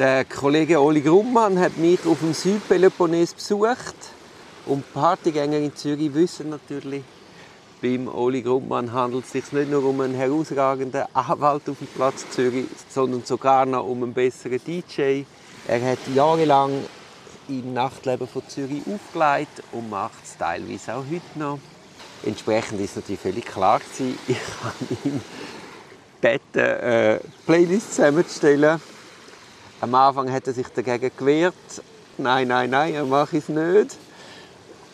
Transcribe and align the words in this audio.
Der 0.00 0.24
Kollege 0.24 0.80
Oli 0.80 1.02
Grummann 1.02 1.58
hat 1.58 1.76
mich 1.76 2.06
auf 2.06 2.20
dem 2.20 2.32
Südpeloponnes 2.32 3.34
besucht. 3.34 3.94
Und 4.64 4.90
Partygänger 4.94 5.58
in 5.58 5.76
Zürich 5.76 6.14
wissen 6.14 6.48
natürlich, 6.48 7.02
beim 7.82 8.08
Oli 8.08 8.40
Grummann 8.40 8.94
handelt 8.94 9.26
es 9.26 9.32
sich 9.32 9.52
nicht 9.52 9.70
nur 9.70 9.84
um 9.84 10.00
einen 10.00 10.14
herausragenden 10.14 11.04
Anwalt 11.12 11.68
auf 11.68 11.76
dem 11.76 11.86
Platz 11.88 12.24
Zürich, 12.30 12.64
sondern 12.88 13.26
sogar 13.26 13.66
noch 13.66 13.86
um 13.86 14.02
einen 14.02 14.14
besseren 14.14 14.58
DJ. 14.66 15.24
Er 15.68 15.92
hat 15.92 15.98
jahrelang 16.14 16.82
im 17.50 17.74
Nachtleben 17.74 18.26
von 18.26 18.40
Zürich 18.48 18.80
aufgelegt 18.86 19.62
und 19.72 19.90
macht 19.90 20.24
es 20.24 20.38
teilweise 20.38 20.94
auch 20.94 21.04
heute 21.10 21.38
noch. 21.38 21.58
Entsprechend 22.24 22.80
ist 22.80 22.96
natürlich 22.96 23.20
völlig 23.20 23.44
klar 23.44 23.80
gewesen, 23.80 24.18
ich 24.28 24.38
kann 24.62 24.98
ihm 25.04 25.20
beten, 26.22 26.58
äh, 26.58 27.20
Playlist 27.44 27.96
zusammenzustellen 27.96 28.80
am 29.80 29.94
Anfang 29.94 30.30
hat 30.30 30.46
er 30.46 30.52
sich 30.52 30.68
dagegen 30.68 31.10
gewehrt. 31.16 31.54
Nein, 32.18 32.48
nein, 32.48 32.70
nein, 32.70 32.94
er 32.94 33.04
mache 33.04 33.38
es 33.38 33.48
nicht. 33.48 33.96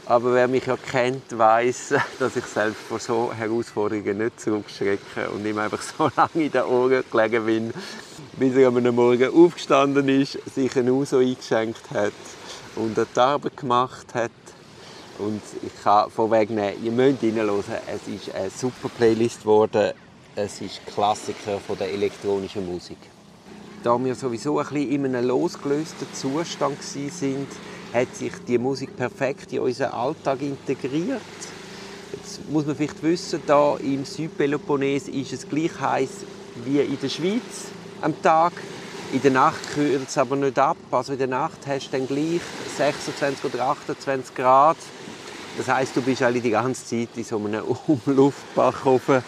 Aber 0.09 0.35
wer 0.35 0.47
mich 0.47 0.65
ja 0.67 0.77
kennt, 0.77 1.37
weiß, 1.37 1.95
dass 2.21 2.37
ich 2.37 2.45
selbst 2.45 2.81
vor 2.83 3.01
so 3.01 3.33
Herausforderungen 3.37 4.19
nicht 4.19 4.41
zurückschrecke 4.41 5.29
und 5.35 5.45
ihm 5.45 5.59
einfach 5.59 5.83
so 5.83 6.09
lange 6.17 6.47
in 6.47 6.53
den 6.53 6.63
Ohren 6.63 7.03
gelegen 7.11 7.47
bin, 7.47 7.75
bis 8.35 8.55
er 8.55 8.69
am 8.69 8.95
Morgen 8.95 9.35
aufgestanden 9.35 10.09
ist, 10.09 10.39
sich 10.55 10.77
ein 10.77 10.89
Uso 10.89 11.19
eingeschenkt 11.19 11.91
hat 11.91 12.13
und 12.77 12.97
eine 12.97 13.07
Arbeit 13.16 13.57
gemacht 13.57 14.15
hat. 14.15 14.30
Und 15.19 15.43
ich 15.63 15.83
kann 15.83 16.11
vorwegnehmen, 16.11 16.85
ihr 16.85 16.93
müsst 16.93 17.25
reinhören, 17.25 17.65
es 17.89 18.07
ist 18.07 18.33
eine 18.33 18.51
super 18.51 18.89
Playlist 18.91 19.41
geworden. 19.41 19.93
Es 20.37 20.61
ist 20.61 20.87
Klassiker 20.87 21.59
von 21.59 21.79
der 21.79 21.91
elektronischen 21.91 22.71
Musik 22.71 22.99
da 23.87 24.05
wir 24.05 24.17
sowieso 24.17 24.59
ein 24.59 24.66
bisschen 24.66 25.05
in 25.05 25.15
einem 25.15 25.29
losgelösten 25.29 26.09
Zustand 26.13 26.83
sind, 26.83 27.47
hat 27.95 28.16
sich 28.16 28.33
die 28.49 28.59
Musik 28.59 28.97
perfekt 28.97 29.52
in 29.52 29.60
unseren 29.60 29.93
Alltag 29.93 30.43
integriert. 30.43 31.21
Jetzt 32.13 32.51
muss 32.51 32.66
man 32.66 32.75
vielleicht 32.75 33.01
wissen, 33.05 33.41
da 33.47 33.77
im 33.77 34.05
Südpeloponnes 34.05 35.07
ist 35.07 35.33
es 35.33 35.49
gleich 35.49 35.79
heiß 35.80 36.09
wie 36.65 36.80
in 36.80 36.99
der 37.01 37.09
Schweiz 37.09 37.69
am 38.02 38.21
Tag. 38.23 38.55
In 39.13 39.23
der 39.23 39.30
Nacht 39.30 39.73
kühlt 39.73 40.09
es 40.09 40.19
aber 40.19 40.35
nicht 40.35 40.59
ab. 40.59 40.79
Also 40.91 41.13
in 41.13 41.21
der 41.21 41.29
Nacht 41.29 41.65
hast 41.69 41.87
du 41.87 41.99
dann 41.99 42.09
gleich 42.09 42.41
26 42.77 43.45
oder 43.45 43.66
28 43.66 44.35
Grad. 44.35 44.79
Das 45.59 45.69
heißt, 45.69 45.95
du 45.95 46.03
bist 46.03 46.23
alle 46.23 46.41
die 46.41 46.51
ganze 46.51 46.85
Zeit 46.85 47.10
in 47.15 47.23
so 47.23 47.37
einem 47.37 47.63
Umluftbackofen 47.87 49.23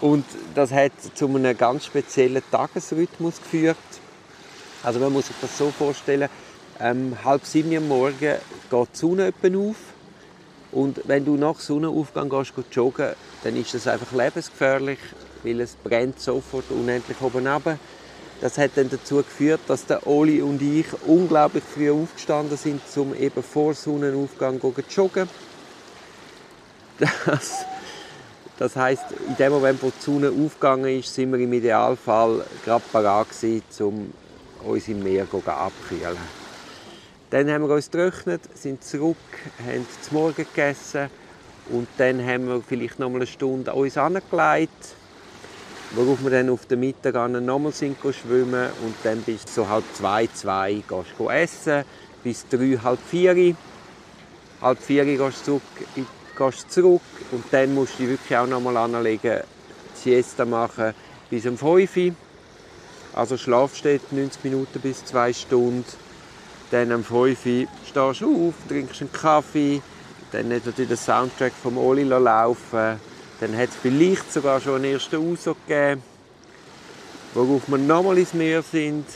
und 0.00 0.24
das 0.54 0.72
hat 0.72 0.92
zu 1.14 1.26
einem 1.26 1.56
ganz 1.56 1.86
speziellen 1.86 2.42
Tagesrhythmus 2.50 3.40
geführt. 3.40 3.76
Also 4.82 5.00
man 5.00 5.12
muss 5.12 5.28
sich 5.28 5.36
das 5.40 5.56
so 5.56 5.70
vorstellen, 5.70 6.28
ähm, 6.78 7.16
halb 7.24 7.44
sieben 7.44 7.74
am 7.76 7.88
Morgen 7.88 8.18
geht 8.18 8.40
die 8.70 8.84
Sonne 8.92 9.32
auf 9.42 9.76
und 10.72 11.00
wenn 11.06 11.24
du 11.24 11.36
nach 11.36 11.58
Sonnenaufgang 11.58 12.28
gehst, 12.28 12.54
gehst 12.54 12.74
joggen, 12.74 13.14
dann 13.44 13.56
ist 13.56 13.72
das 13.72 13.86
einfach 13.86 14.12
lebensgefährlich, 14.12 14.98
weil 15.42 15.60
es 15.60 15.74
brennt 15.76 16.20
sofort 16.20 16.70
unendlich 16.70 17.20
oben 17.20 17.46
runter. 17.46 17.78
Das 18.42 18.58
hat 18.58 18.72
dann 18.74 18.90
dazu 18.90 19.16
geführt, 19.16 19.60
dass 19.68 19.86
der 19.86 20.06
Oli 20.06 20.42
und 20.42 20.60
ich 20.60 20.86
unglaublich 21.06 21.64
früh 21.64 21.90
aufgestanden 21.90 22.58
sind, 22.58 22.82
um 22.96 23.14
eben 23.14 23.42
vor 23.42 23.72
Sonnenaufgang 23.72 24.60
zu 24.60 24.74
joggen. 24.90 25.28
Das 26.98 27.64
das 28.58 28.74
heißt, 28.74 29.04
in 29.28 29.36
dem 29.36 29.52
Moment, 29.52 29.82
wo 29.82 29.90
die 29.90 30.02
Sonne 30.02 30.30
aufgegangen 30.30 30.98
ist, 30.98 31.14
sind 31.14 31.30
wir 31.32 31.38
im 31.38 31.52
Idealfall 31.52 32.44
gerade 32.64 32.84
parat 32.90 33.26
um 33.80 34.12
uns 34.64 34.88
im 34.88 35.02
Meer 35.02 35.24
abzukühlen. 35.24 36.16
Dann 37.30 37.50
haben 37.50 37.68
wir 37.68 37.74
uns 37.74 37.90
getrocknet, 37.90 38.40
sind 38.54 38.82
zurück, 38.82 39.16
haben 39.66 39.86
zum 40.00 40.16
Morgen 40.16 40.36
gegessen 40.36 41.10
und 41.70 41.88
dann 41.98 42.24
haben 42.24 42.46
wir 42.46 42.62
vielleicht 42.66 42.98
noch 42.98 43.10
mal 43.10 43.16
eine 43.16 43.26
Stunde 43.26 43.72
uns 43.74 43.98
angelegt, 43.98 44.94
worauf 45.94 46.22
wir 46.22 46.30
dann 46.30 46.48
auf 46.48 46.66
den 46.66 46.80
Mittag 46.80 47.14
nochmal 47.28 47.72
sind 47.72 47.98
schwimmen 48.00 48.70
und 48.84 48.94
dann 49.02 49.20
bis 49.22 49.42
so 49.52 49.68
halb 49.68 49.84
zwei, 49.94 50.28
zwei 50.32 50.82
gehst 50.88 51.10
du 51.18 51.28
essen, 51.28 51.84
bis 52.22 52.46
drei, 52.48 52.78
halb 52.82 53.00
vier. 53.06 53.54
Halb 54.62 54.80
vier 54.80 55.04
gehst 55.04 55.40
du 55.40 55.44
zurück 55.44 55.62
in 55.96 56.06
gehst 56.36 56.70
zurück 56.70 57.00
und 57.32 57.44
dann 57.50 57.74
musst 57.74 57.94
du 57.94 58.02
dich 58.02 58.10
wirklich 58.10 58.36
auch 58.36 58.46
noch 58.46 58.60
mal 58.60 58.76
anlegen, 58.76 59.40
Siesta 59.94 60.44
machen 60.44 60.94
bis 61.30 61.46
um 61.46 61.56
5 61.56 61.96
Uhr. 61.96 62.12
Also 63.14 63.36
schlafst 63.36 63.84
du 63.84 63.98
90 64.10 64.44
Minuten 64.44 64.80
bis 64.80 65.04
2 65.06 65.32
Stunden. 65.32 65.84
Dann 66.70 66.92
um 66.92 67.04
5 67.04 67.46
Uhr 67.46 67.66
stehst 67.88 68.20
du 68.20 68.48
auf, 68.48 68.54
trinkst 68.68 69.00
einen 69.00 69.12
Kaffee, 69.12 69.80
dann 70.32 70.52
hat 70.52 70.66
natürlich 70.66 70.88
der 70.88 70.96
Soundtrack 70.96 71.52
vom 71.62 71.78
Oli 71.78 72.02
laufen. 72.02 73.00
Dann 73.40 73.56
hat 73.56 73.68
es 73.68 73.76
vielleicht 73.76 74.32
sogar 74.32 74.60
schon 74.60 74.76
einen 74.76 74.94
ersten 74.94 75.32
Ausdruck 75.32 75.58
gegeben, 75.66 76.02
worauf 77.34 77.68
wir 77.68 77.78
nochmal 77.78 78.18
ins 78.18 78.34
Meer 78.34 78.62
sind. 78.62 79.06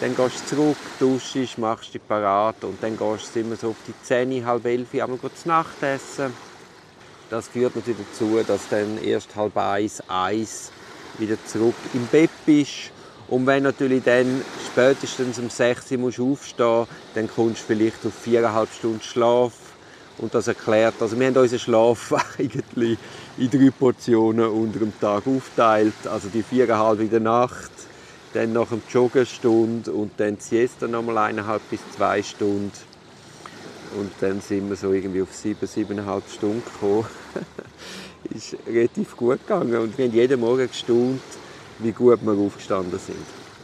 Dann 0.00 0.14
gehst 0.14 0.42
du 0.50 0.56
zurück, 0.56 0.76
duschst, 1.00 1.56
machst 1.56 1.94
dich 1.94 2.06
parat 2.06 2.62
und 2.64 2.82
dann 2.82 2.98
gehst 2.98 3.34
du 3.34 3.40
immer 3.40 3.56
so 3.56 3.70
auf 3.70 3.76
die 3.88 3.94
10, 4.02 4.44
halb 4.44 4.66
11 4.66 4.92
einmal 4.94 5.18
zu 5.18 5.48
Nacht 5.48 5.82
essen. 5.82 6.34
Das 7.30 7.48
führt 7.48 7.74
natürlich 7.74 8.06
dazu, 8.12 8.38
dass 8.46 8.68
dann 8.68 9.02
erst 9.02 9.34
halb 9.34 9.56
eins, 9.56 10.02
eins 10.06 10.70
wieder 11.18 11.36
zurück 11.46 11.74
im 11.94 12.06
Bett 12.06 12.30
bist. 12.44 12.92
Und 13.28 13.46
wenn 13.46 13.64
natürlich 13.64 14.04
dann 14.04 14.42
spätestens 14.70 15.38
um 15.38 15.50
6 15.50 15.92
Uhr 15.92 15.98
musst 15.98 16.20
aufstehen 16.20 16.86
dann 17.14 17.28
kommst 17.28 17.62
du 17.62 17.66
vielleicht 17.66 18.06
auf 18.06 18.14
viereinhalb 18.14 18.72
Stunden 18.72 19.00
Schlaf. 19.00 19.52
Und 20.18 20.34
das 20.34 20.46
erklärt, 20.46 20.94
also 21.00 21.18
wir 21.18 21.26
haben 21.26 21.36
unseren 21.36 21.58
Schlaf 21.58 22.12
eigentlich 22.38 22.98
in 23.38 23.50
drei 23.50 23.70
Portionen 23.70 24.48
unter 24.48 24.78
dem 24.78 24.98
Tag 25.00 25.26
aufgeteilt. 25.26 26.06
Also 26.06 26.28
die 26.28 26.42
viereinhalb 26.42 27.00
in 27.00 27.10
der 27.10 27.20
Nacht, 27.20 27.72
dann 28.32 28.52
nach 28.52 28.68
dem 28.68 28.82
Joggen 28.90 29.18
eine 29.18 29.26
Stunde 29.26 29.92
und 29.92 30.12
dann 30.18 30.36
die 30.36 30.42
Siesta 30.42 30.86
nochmal 30.86 31.18
eineinhalb 31.18 31.62
bis 31.70 31.80
zwei 31.96 32.22
Stunden. 32.22 32.72
Und 33.98 34.12
dann 34.20 34.40
sind 34.40 34.68
wir 34.68 34.76
so 34.76 34.92
irgendwie 34.92 35.22
auf 35.22 35.32
sieben, 35.32 35.66
siebeneinhalb 35.66 36.28
Stunden 36.28 36.62
gekommen. 36.64 37.06
ist 38.34 38.56
relativ 38.66 39.16
gut 39.16 39.40
gegangen 39.46 39.76
und 39.76 39.96
wir 39.96 40.06
haben 40.06 40.14
jeden 40.14 40.40
Morgen 40.40 40.68
gestaunt, 40.68 41.20
wie 41.78 41.92
gut 41.92 42.20
wir 42.22 42.32
aufgestanden 42.32 42.98
sind. 42.98 43.16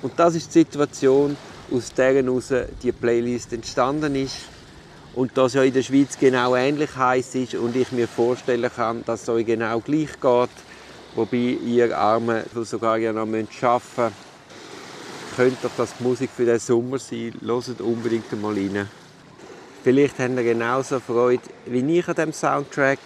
Und 0.02 0.12
das 0.16 0.34
ist 0.34 0.54
die 0.54 0.60
Situation, 0.60 1.36
aus 1.70 1.92
der 1.92 2.14
heraus 2.14 2.52
die 2.82 2.92
Playlist 2.92 3.52
entstanden 3.52 4.14
ist. 4.16 4.36
Und 5.14 5.36
dass 5.36 5.54
ja 5.54 5.62
in 5.62 5.74
der 5.74 5.82
Schweiz 5.82 6.18
genau 6.18 6.56
ähnlich 6.56 6.96
heiß 6.96 7.34
ist 7.34 7.54
und 7.54 7.76
ich 7.76 7.92
mir 7.92 8.08
vorstellen 8.08 8.70
kann, 8.74 9.04
dass 9.04 9.22
es 9.22 9.28
euch 9.28 9.44
genau 9.44 9.78
gleich 9.80 10.18
geht, 10.18 10.50
wobei 11.14 11.58
ihr 11.66 11.96
Arme 11.96 12.44
sogar 12.62 12.96
ja 12.96 13.12
noch 13.12 13.22
arbeiten 13.22 13.48
müsst 13.50 14.31
könnte 15.36 15.56
doch 15.62 15.70
das 15.76 16.00
Musik 16.00 16.30
für 16.36 16.44
den 16.44 16.58
Sommer 16.58 16.98
sein. 16.98 17.34
Hört 17.44 17.80
unbedingt 17.80 18.40
mal 18.40 18.54
rein. 18.54 18.88
Vielleicht 19.82 20.18
habt 20.18 20.36
ihr 20.36 20.42
genauso 20.42 21.00
Freude 21.00 21.42
wie 21.66 21.98
ich 21.98 22.08
an 22.08 22.14
diesem 22.14 22.32
Soundtrack. 22.32 22.98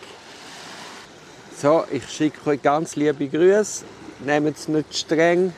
So, 1.57 1.85
ich 1.91 2.07
schicke 2.09 2.51
euch 2.51 2.63
ganz 2.63 2.97
liebe 2.97 3.29
Grüße. 3.29 3.85
Nehmt 4.25 4.59
es 4.59 4.69
nicht 4.69 4.97
streng. 4.97 5.53